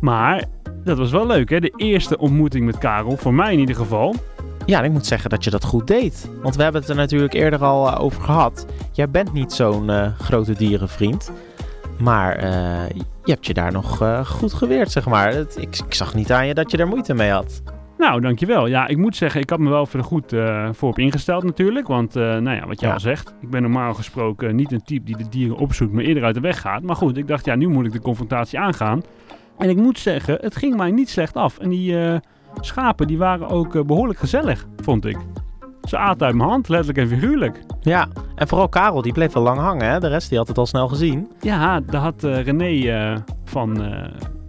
[0.00, 0.44] Maar
[0.84, 1.60] dat was wel leuk, hè?
[1.60, 4.14] De eerste ontmoeting met Karel, voor mij in ieder geval.
[4.66, 6.30] Ja, ik moet zeggen dat je dat goed deed.
[6.42, 8.66] Want we hebben het er natuurlijk eerder al eh, over gehad.
[8.92, 11.32] Jij bent niet zo'n eh, grote dierenvriend.
[11.98, 12.88] Maar eh,
[13.24, 15.32] je hebt je daar nog goed geweerd, zeg maar.
[15.34, 17.62] Het- ik, ik zag niet aan je dat je er moeite mee had.
[17.98, 18.66] Nou, dankjewel.
[18.66, 21.86] Ja, ik moet zeggen, ik had me wel voor goed eh, voor op ingesteld natuurlijk.
[21.86, 22.94] Want, nou ja, wat jij Ja.
[22.94, 23.34] al zegt.
[23.40, 26.40] Ik ben normaal gesproken niet een type die de dieren opzoekt, maar eerder uit de
[26.40, 26.82] weg gaat.
[26.82, 29.02] Maar goed, ik dacht, ja, nu moet ik de confrontatie aangaan.
[29.58, 31.58] En ik moet zeggen, het ging mij niet slecht af.
[31.58, 32.16] En die eh,
[32.60, 35.16] schapen, die waren ook eh, behoorlijk gezellig, vond ik.
[35.82, 37.60] Ze aten uit mijn hand, letterlijk en figuurlijk.
[37.80, 40.00] Ja, en vooral Karel, die bleef wel lang hangen, hè?
[40.00, 41.30] De rest die had het al snel gezien.
[41.40, 43.82] Ja, daar had eh, René van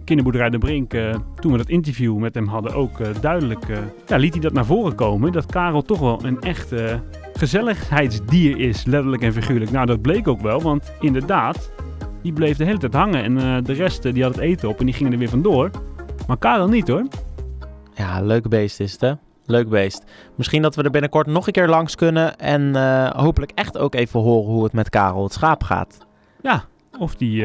[0.04, 0.94] kinderboerderij De Brink,
[1.40, 3.66] toen we dat interview met hem hadden, ook duidelijk
[4.06, 5.32] ja, liet hij dat naar voren komen.
[5.32, 6.94] Dat Karel toch wel een echt eh,
[7.32, 9.70] gezelligheidsdier is, letterlijk en figuurlijk.
[9.70, 11.70] Nou, dat bleek ook wel, want inderdaad,
[12.24, 13.22] die bleef de hele tijd hangen.
[13.22, 15.28] En eh, de rest, eh, die had het eten op en die gingen er weer
[15.28, 15.70] vandoor.
[16.26, 17.06] Maar Karel niet hoor.
[17.94, 19.12] Ja, leuk beest is het, hè?
[19.46, 20.04] Leuk beest.
[20.34, 23.94] Misschien dat we er binnenkort nog een keer langs kunnen en eh, hopelijk echt ook
[23.94, 26.06] even horen hoe het met Karel het schaap gaat.
[26.42, 26.64] Ja,
[26.98, 27.40] of die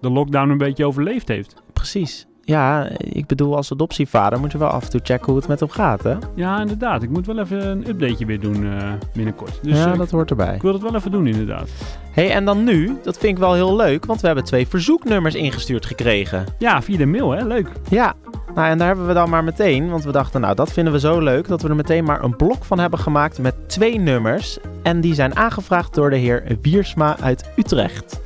[0.00, 1.54] de lockdown een beetje overleefd heeft.
[1.72, 2.27] Precies.
[2.48, 5.60] Ja, ik bedoel, als adoptievader moet je wel af en toe checken hoe het met
[5.60, 6.14] hem gaat, hè?
[6.34, 7.02] Ja, inderdaad.
[7.02, 9.58] Ik moet wel even een updateje weer doen eh, binnenkort.
[9.62, 10.54] Dus ja, eh, dat hoort erbij.
[10.54, 11.68] ik wil het wel even doen inderdaad.
[12.10, 15.34] hey, en dan nu, dat vind ik wel heel leuk, want we hebben twee verzoeknummers
[15.34, 16.44] ingestuurd gekregen.
[16.58, 17.68] Ja, via de mail hè, leuk.
[17.88, 18.14] Ja,
[18.54, 20.98] nou en daar hebben we dan maar meteen, want we dachten, nou dat vinden we
[20.98, 24.58] zo leuk, dat we er meteen maar een blok van hebben gemaakt met twee nummers.
[24.82, 28.20] En die zijn aangevraagd door de heer Wiersma uit Utrecht.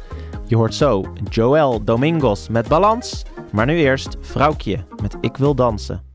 [0.46, 6.11] Je hoort zo Joël Domingos met Balans, maar nu eerst Vrouwtje met Ik wil dansen.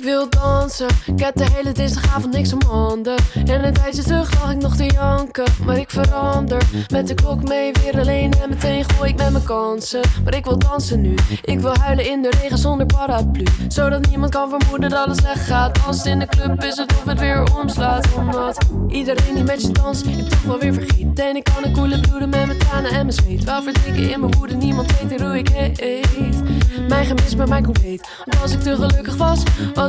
[0.00, 3.14] Ik wil dansen, ik heb de hele dinsdagavond niks om handen.
[3.34, 6.62] En een tijdje terug lag ik nog te janken, maar ik verander.
[6.92, 10.00] Met de klok mee weer alleen en meteen gooi ik met mijn kansen.
[10.24, 13.44] Maar ik wil dansen nu, ik wil huilen in de regen zonder paraplu.
[13.68, 15.84] Zodat niemand kan vermoeden dat het slecht gaat.
[15.84, 18.08] Dansen in de club is het of het weer omslaat.
[18.16, 21.72] Omdat iedereen die met je danst, ik toch wel weer vergeet En ik kan een
[21.72, 23.44] koele bloeden met mijn tranen en mijn zweet.
[23.44, 26.42] Wel verdrinken in mijn woede, niemand weet hoe ik heet.
[26.88, 29.42] Mijn gemis, maar mijn compleet Want als ik te gelukkig was,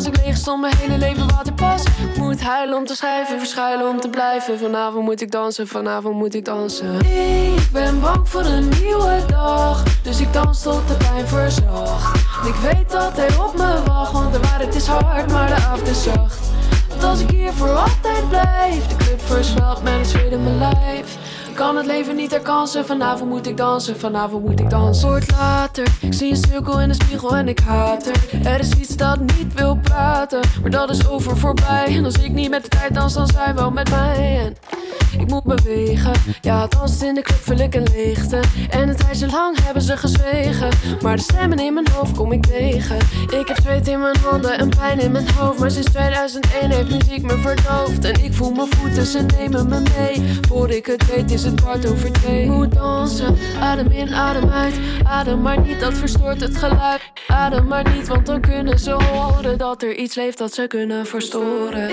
[0.06, 1.84] als ik leeg stond, mijn hele leven waterpas.
[1.84, 4.60] Ik moet huilen om te schrijven, verschuilen om te blijven.
[4.60, 7.00] Vanavond moet ik dansen, vanavond moet ik dansen.
[7.56, 12.20] Ik ben bang voor een nieuwe dag, dus ik dans tot de pijn verzacht.
[12.48, 15.88] Ik weet dat hij op me wacht, want de waarheid is hard, maar de avond
[15.88, 16.40] is zacht.
[16.90, 20.58] Want als ik hier voor altijd blijf, de club versmelt met een zweet in mijn
[20.58, 21.18] lijf.
[21.62, 25.08] Kan het leven niet herkansen, vanavond moet ik dansen, vanavond moet ik dansen.
[25.08, 28.46] Wordt later, ik zie een cirkel in de spiegel en ik haat er.
[28.46, 31.86] Er is iets dat niet wil praten, maar dat is over voorbij.
[31.88, 34.40] En als ik niet met de tijd dans, dan zij wel met mij.
[34.46, 34.56] En
[35.20, 38.40] ik moet bewegen, ja, dansen in de club vul ik een leegte.
[38.70, 40.70] En een tijdje lang hebben ze gezwegen,
[41.02, 42.98] maar de stemmen in mijn hoofd kom ik tegen.
[43.40, 46.90] Ik heb zweet in mijn handen en pijn in mijn hoofd, maar sinds 2001 heeft
[46.90, 48.06] muziek me verdoofd.
[48.06, 50.40] En ik voel mijn voeten, ze nemen me mee.
[50.48, 52.50] Voor ik het weet is het kwart over twee.
[52.50, 54.80] Moet dansen, adem in, adem uit.
[55.04, 57.02] Adem maar niet, dat verstoort het geluid.
[57.28, 61.06] Adem maar niet, want dan kunnen ze horen dat er iets leeft dat ze kunnen
[61.06, 61.90] verstoren.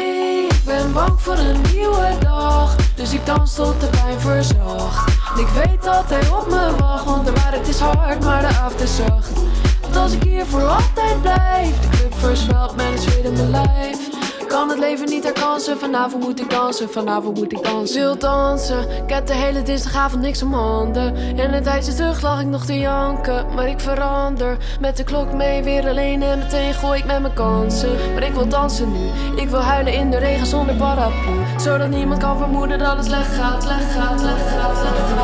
[0.49, 5.11] Ik ben bang voor een nieuwe dag, dus ik dans tot de pijn verzacht.
[5.39, 8.81] Ik weet dat hij op me wacht, want de waarheid is hard, maar de avond
[8.81, 9.33] is zacht.
[9.81, 14.08] Want als ik hier voor altijd blijf, de club versmelt zweet in mijn lijf.
[14.49, 18.01] Kan het leven niet herkansen, vanavond moet ik dansen, vanavond moet ik dansen.
[18.01, 21.17] Wil dansen, ik heb de hele dinsdagavond niks om handen.
[21.37, 24.57] En een tijdje terug lag ik nog te janken, maar ik verander.
[24.81, 27.97] Met de klok mee weer alleen en meteen gooi ik met mijn kansen.
[28.15, 31.39] Maar ik wil dansen nu, ik wil huilen in de regen zonder paraplu.
[31.57, 35.19] Zodat niemand kan vermoeden dat het slecht gaat, slecht gaat, slecht gaat, slecht gaat.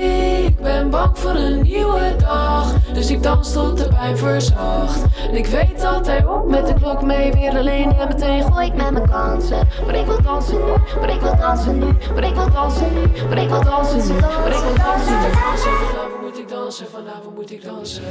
[0.00, 5.02] Ik ben bang voor een nieuwe dag, dus ik dans tot de pijn verzacht.
[5.28, 8.66] En ik weet dat hij op met de klok mee weer alleen en meteen gooi
[8.66, 9.68] ik met mijn kansen.
[9.86, 13.00] Maar ik wil dansen nu, maar ik wil dansen nu, maar ik wil dansen nu,
[13.28, 15.30] maar ik dansen nu, maar ik wil dansen nu.
[15.30, 18.02] Vanavond moet ik dansen, vanavond moet ik dansen.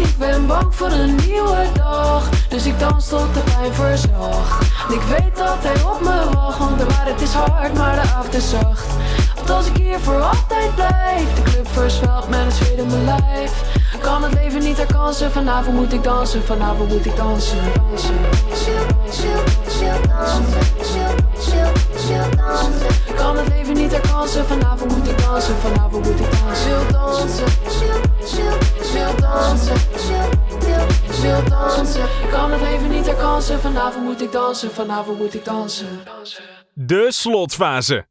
[0.00, 4.84] Ik ben bang voor een nieuwe dag, dus ik dans tot de pijn verzacht.
[4.88, 8.00] En ik weet dat hij op me wacht, want de waarheid is hard, maar de
[8.00, 8.86] avond is zacht.
[9.34, 13.04] Want als ik hier voor altijd blijf, de club versmelt met een zweet in mijn
[13.04, 13.84] lijf.
[14.06, 17.58] Kan het leven niet herkansen, vanavond moet ik dansen, vanavond moet ik dansen.
[22.36, 26.92] dansen, kan het leven niet herkansen, vanavond moet ik dansen, vanavond moet ik dansen.
[26.92, 27.44] Dansen,
[28.92, 29.76] wil dansen,
[31.48, 32.08] dansen.
[32.30, 36.00] Kan het leven niet herkansen, vanavond moet ik dansen, vanavond moet ik dansen.
[36.74, 38.06] De slotfase.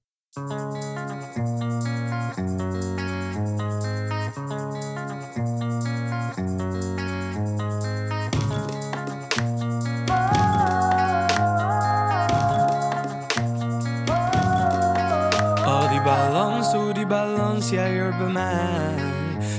[17.07, 18.95] Die balans, jij hoort bij mij.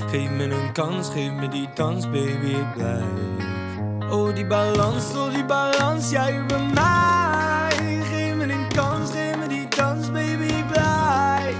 [0.09, 4.11] Geef me een kans, geef me die dans, baby, ik blijf.
[4.11, 8.01] Oh, die balans, oh, die balans, jij hoort bij mij.
[8.11, 11.55] Geef me een kans, geef me die dans, baby, ik blijf.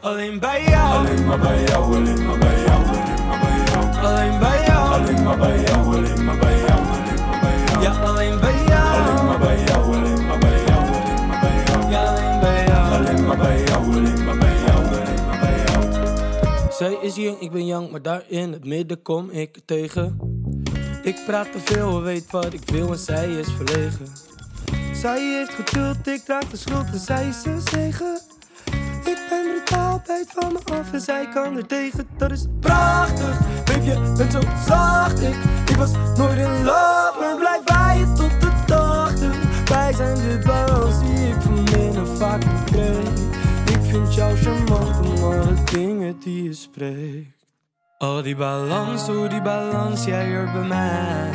[0.00, 0.98] Alleen bij jou.
[0.98, 4.04] Alleen maar bij jou, alleen maar bij jou, alleen maar bij jou.
[4.04, 4.92] Alleen bij jou.
[4.92, 7.82] Alleen maar bij jou, alleen maar bij jou, alleen maar bij jou.
[7.82, 8.69] Ja, alleen bij jou.
[16.88, 20.18] Is jong, ik ben jong, maar daar in het midden kom ik tegen.
[21.02, 24.06] Ik praat te veel, weet wat ik wil en zij is verlegen.
[24.92, 28.20] Zij heeft geduld, ik draag de schuld en zij is een zegen.
[29.04, 32.08] Ik ben brutaal, bijt van me af en zij kan er tegen.
[32.16, 35.20] Dat is prachtig, baby, je bent zo zacht.
[35.22, 39.12] Ik, was nooit in love, maar blijf bij tot de dag.
[39.64, 43.08] Wij zijn de balans die ik van binnen vaak kreeg.
[43.64, 44.59] Ik vind jou charmant
[46.22, 47.46] die je spreekt.
[47.98, 51.30] Oh die balans, oh die balans, jij hoort bij mij.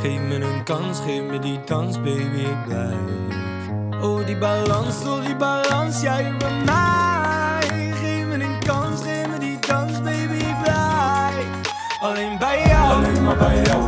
[0.00, 4.02] Geef me een kans, geef me die dans, baby, ik blijf.
[4.02, 7.92] Oh die balans, oh die balans, jij hoort bij mij.
[7.94, 11.46] Geef me een kans, geef me die dans, baby, ik blijf.
[12.00, 12.92] Alleen bij jou.
[12.92, 13.87] Alleen maar bij jou,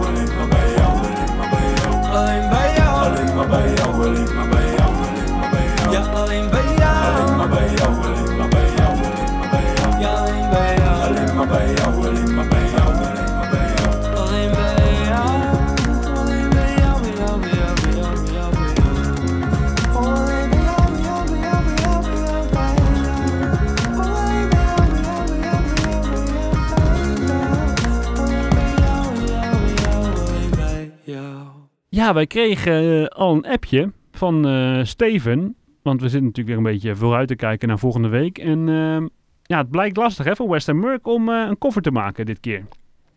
[32.11, 35.57] Ja, wij kregen eh, al een appje van eh, Steven.
[35.83, 38.39] Want we zitten natuurlijk weer een beetje vooruit te kijken naar volgende week.
[38.39, 39.07] En ehm,
[39.43, 42.41] ja, het blijkt lastig hè, voor Western Merck om eh, een koffer te maken dit
[42.41, 42.65] keer.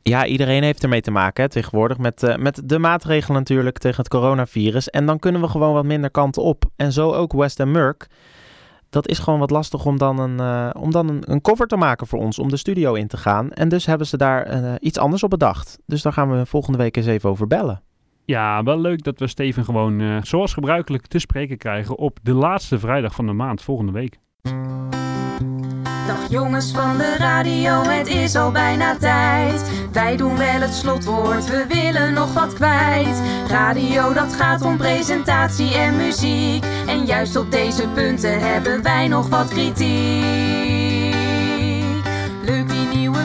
[0.01, 4.89] Ja, iedereen heeft ermee te maken tegenwoordig met, met de maatregelen natuurlijk tegen het coronavirus.
[4.89, 6.63] En dan kunnen we gewoon wat minder kanten op.
[6.75, 8.07] En zo ook West Merck.
[8.89, 11.77] Dat is gewoon wat lastig om dan, een, eh, om dan een, een cover te
[11.77, 13.51] maken voor ons, om de studio in te gaan.
[13.51, 15.79] En dus hebben ze daar iets anders op bedacht.
[15.85, 17.81] Dus daar gaan we volgende week eens even over bellen.
[18.25, 22.33] Ja, wel leuk dat we Steven gewoon eh, zoals gebruikelijk te spreken krijgen op de
[22.33, 24.19] laatste vrijdag van de maand volgende week.
[26.07, 29.87] Dag jongens van de radio, het is al bijna tijd.
[29.91, 33.21] Wij doen wel het slotwoord, we willen nog wat kwijt.
[33.47, 36.65] Radio, dat gaat om presentatie en muziek.
[36.87, 40.42] En juist op deze punten hebben wij nog wat kritiek.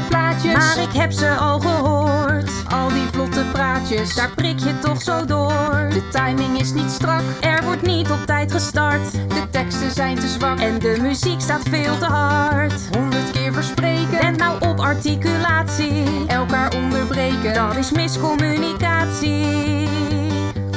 [0.08, 2.50] Plaatjes, maar ik heb ze al gehoord.
[2.68, 5.88] Al die vlotte praatjes, daar prik je toch zo door.
[5.90, 9.12] De timing is niet strak, er wordt niet op tijd gestart.
[9.12, 12.72] De teksten zijn te zwak en de muziek staat veel te hard.
[12.96, 16.26] Honderd keer verspreken, en nou op articulatie.
[16.26, 19.88] Elkaar onderbreken, dat is miscommunicatie.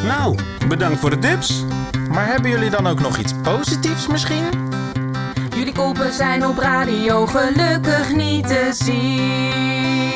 [0.04, 1.64] Nou, bedankt voor de tips.
[2.10, 4.71] Maar hebben jullie dan ook nog iets positiefs misschien?
[5.74, 10.10] Koppen zijn op radio gelukkig niet te zien.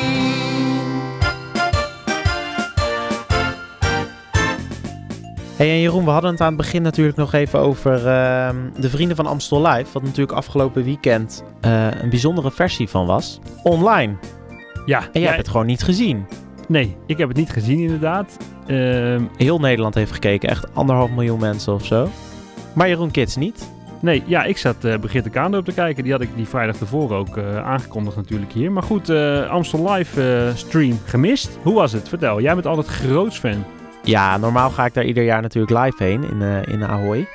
[5.56, 8.90] Hey en Jeroen, we hadden het aan het begin natuurlijk nog even over ehm, de
[8.90, 9.92] Vrienden van Amstel Live.
[9.92, 13.38] Wat natuurlijk afgelopen weekend eh, een bijzondere versie van was.
[13.62, 14.16] Online.
[14.86, 15.00] Ja.
[15.12, 16.26] En jij hebt het gewoon niet gezien.
[16.68, 18.36] Nee, ik heb het niet gezien inderdaad.
[18.66, 20.48] Ehm, Heel Nederland heeft gekeken.
[20.48, 22.08] Echt anderhalf miljoen mensen of zo.
[22.72, 23.74] Maar Jeroen Kids niet.
[24.06, 26.02] Nee, ja, ik zat uh, Brigitte Kaandorp te kijken.
[26.02, 28.72] Die had ik die vrijdag ervoor ook eh, aangekondigd natuurlijk hier.
[28.72, 31.58] Maar goed, eh, Amstel Live eh, stream gemist.
[31.62, 32.08] Hoe was het?
[32.08, 33.64] Vertel, jij bent altijd groots fan.
[34.06, 37.28] Ja, normaal ga ik daar ieder jaar natuurlijk live heen in, eh, in Ahoy.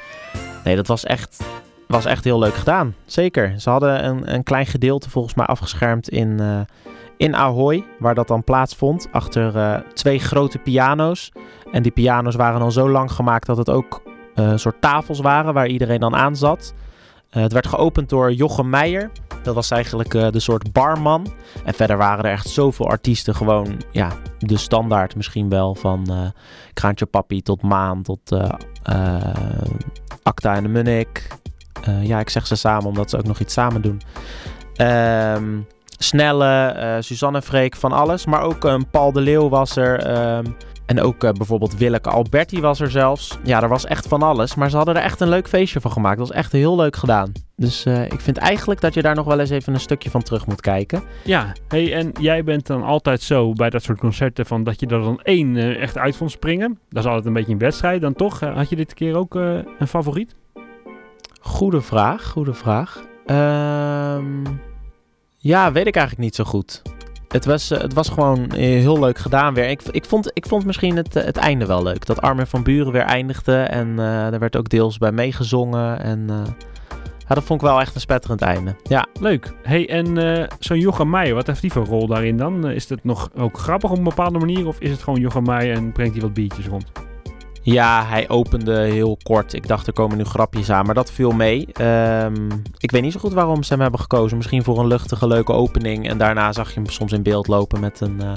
[0.63, 1.43] Nee, dat was echt,
[1.87, 2.95] was echt heel leuk gedaan.
[3.05, 3.53] Zeker.
[3.57, 6.59] Ze hadden een, een klein gedeelte volgens mij afgeschermd in, eh,
[7.17, 9.07] in Ahoy, waar dat dan plaatsvond.
[9.11, 11.31] Achter eh, twee grote piano's.
[11.71, 14.01] En die piano's waren dan zo lang gemaakt dat het ook
[14.35, 16.73] eh, een soort tafels waren waar iedereen dan aan zat.
[17.29, 19.11] Eh, het werd geopend door Jochem Meijer.
[19.43, 21.27] Dat was eigenlijk eh, de soort barman.
[21.65, 23.35] En verder waren er echt zoveel artiesten.
[23.35, 25.75] Gewoon, ja, de standaard misschien wel.
[25.75, 26.27] Van eh
[26.73, 28.49] Kraantje Papi tot Maan tot eh
[28.83, 29.33] eh,
[30.23, 31.27] Acta en de Munnik.
[31.83, 34.01] Eh, ja, ik zeg ze samen omdat ze ook nog iets samen doen.
[34.75, 35.59] Ehm,
[36.03, 38.25] Snelle, eh, Suzanne Freek, van alles.
[38.25, 39.99] Maar ook een Paul de Leeuw was er.
[39.99, 40.43] ehm,
[40.85, 43.37] en ook eh, bijvoorbeeld Willeke Alberti was er zelfs.
[43.43, 44.55] Ja, er was echt van alles.
[44.55, 46.17] Maar ze hadden er echt een leuk feestje van gemaakt.
[46.17, 47.31] Dat was echt heel leuk gedaan.
[47.55, 50.21] Dus eh, ik vind eigenlijk dat je daar nog wel eens even een stukje van
[50.23, 51.03] terug moet kijken.
[51.23, 54.85] Ja, hey, en jij bent dan altijd zo bij dat soort concerten van dat je
[54.87, 56.79] er dan één echt uit vond springen.
[56.89, 58.01] Dat is altijd een beetje een wedstrijd.
[58.01, 60.35] Dan toch, had je dit keer ook een favoriet?
[61.41, 63.03] Goede vraag, goede vraag.
[63.25, 64.43] Ehm,
[65.41, 66.81] ja, weet ik eigenlijk niet zo goed.
[67.27, 69.69] Het was, eh, het was gewoon eh, heel leuk gedaan weer.
[69.69, 72.05] Ik, ik, vond, ik vond misschien het, eh, het einde wel leuk.
[72.05, 73.55] Dat Armin van Buren weer eindigde.
[73.55, 76.03] En eh er werd ook deels bij meegezongen.
[76.03, 76.27] En
[77.27, 78.75] dat vond ik wel echt een spetterend einde.
[78.83, 79.05] Ja.
[79.19, 79.53] Leuk.
[79.63, 82.69] Hey, en zo'n Jochem Meijer, wat heeft die voor rol daarin dan?
[82.69, 84.67] Is het nog ook grappig op een bepaalde manier?
[84.67, 86.91] Of is het gewoon Jochem Meijer en brengt hij wat biertjes rond?
[87.63, 89.53] Ja, hij opende heel kort.
[89.53, 91.67] Ik dacht er komen nu grapjes aan, maar dat viel mee.
[91.73, 94.37] Ehm, ik weet niet zo goed waarom ze hem hebben gekozen.
[94.37, 96.09] Misschien voor een luchtige, leuke opening.
[96.09, 98.31] En daarna zag je hem soms in beeld lopen met, een, eh,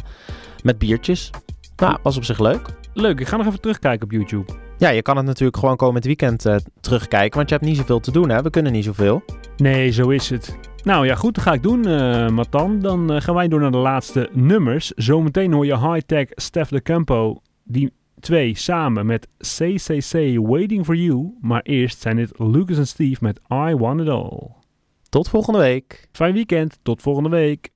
[0.63, 1.31] met biertjes.
[1.77, 2.69] Nou, was op zich leuk.
[2.93, 4.53] Leuk, ik ga nog even terugkijken op YouTube.
[4.79, 8.01] Ja, je kan het natuurlijk gewoon komend weekend eh, terugkijken, want je hebt niet zoveel
[8.01, 8.43] te doen, hè?
[8.43, 9.23] We kunnen niet zoveel.
[9.57, 10.57] Nee, zo is het.
[10.83, 12.81] Nou ja, goed, dat ga ik doen, eh Matan.
[12.81, 14.91] Dan gaan wij door naar de laatste nummers.
[14.91, 17.93] Zometeen hoor je High-Tech Steph de Campo, die
[18.25, 21.35] twee samen met CCC Waiting for You.
[21.41, 24.51] Maar eerst zijn dit Lucas en Steve met I Want It All.
[25.09, 26.09] Tot volgende week.
[26.13, 27.73] Fijn weekend, tot volgende week.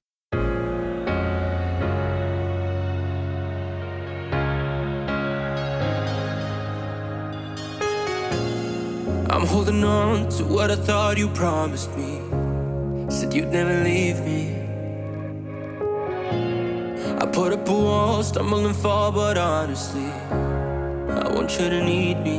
[9.31, 12.21] I'm holding on to what I thought you promised me.
[13.09, 14.58] Said you'd never leave me.
[17.21, 20.11] I put up a wall, stumble and fall, but honestly,
[21.25, 22.39] I want you to need me.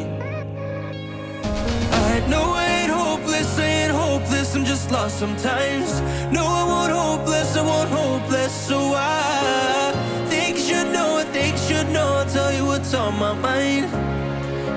[2.12, 6.02] I know I ain't hopeless, I ain't hopeless, I'm just lost sometimes.
[6.32, 9.94] No, I won't hopeless, I won't hopeless, so I
[10.30, 12.08] think you should know, I think you should know.
[12.20, 13.86] I'll tell you what's on my mind,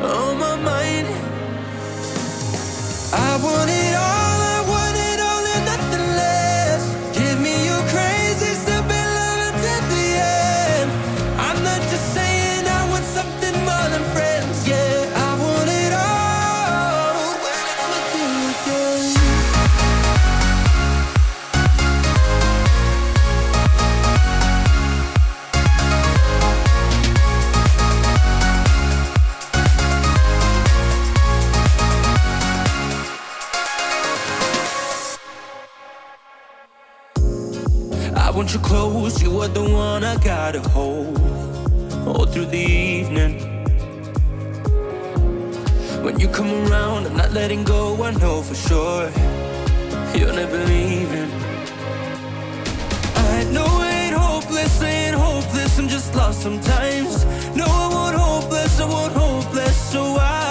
[0.03, 1.09] on my mind.
[3.15, 4.32] I want it all,
[40.43, 41.17] I gotta hold
[42.05, 43.39] all through the evening.
[46.03, 49.09] When you come around, I'm not letting go, I know for sure
[50.17, 51.31] you're never leaving.
[53.15, 57.25] I know I ain't hopeless, ain't hopeless, I'm just lost sometimes.
[57.55, 60.42] No, I won't hopeless, I won't hopeless, so I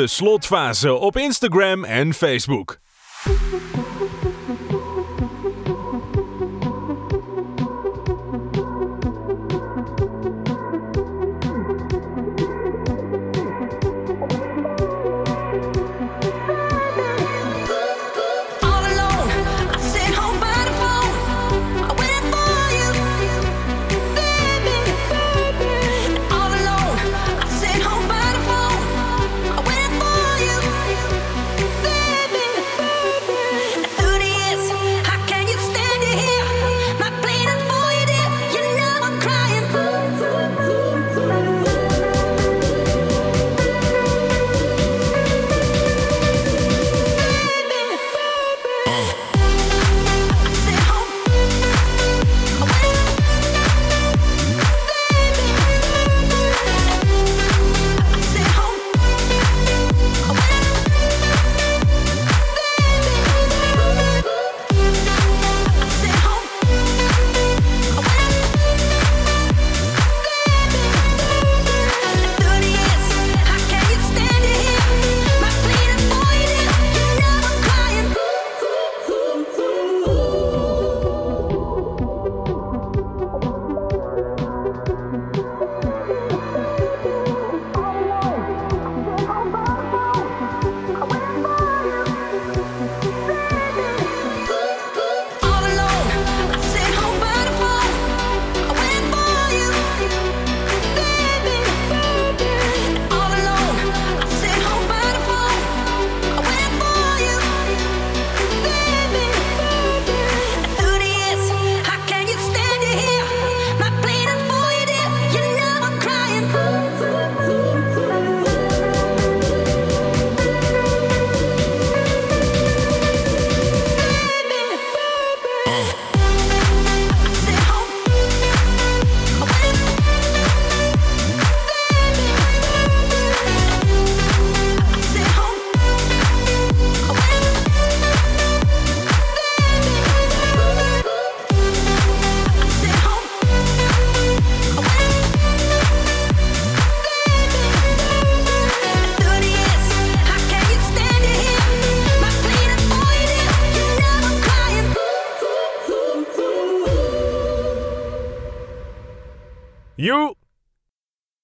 [0.00, 2.78] de slotfase op Instagram en Facebook.